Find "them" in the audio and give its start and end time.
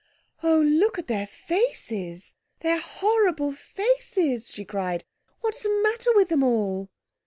6.29-6.41